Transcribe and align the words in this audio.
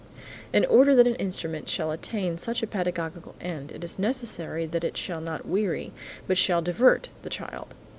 In 0.51 0.65
order 0.65 0.95
that 0.95 1.05
an 1.05 1.13
instrument 1.17 1.69
shall 1.69 1.91
attain 1.91 2.39
such 2.39 2.63
a 2.63 2.65
pedagogical 2.65 3.35
end, 3.39 3.71
it 3.71 3.83
is 3.83 3.99
necessary 3.99 4.65
that 4.65 4.83
it 4.83 4.97
shall 4.97 5.21
not 5.21 5.45
weary 5.47 5.91
but 6.25 6.39
shall 6.39 6.63
divert 6.63 7.09
the 7.21 7.29
child. 7.29 7.75